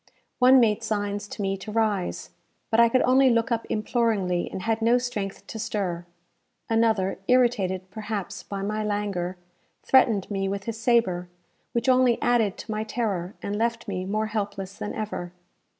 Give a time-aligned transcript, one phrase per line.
[0.39, 2.31] One made signs to me to rise,
[2.71, 6.07] but I could only look up imploringly, and had no strength to stir.
[6.67, 9.37] Another, irritated, perhaps, by my languor,
[9.83, 11.29] threatened me with his sabre,
[11.73, 15.33] which only added to my terror, and left me more helpless than ever.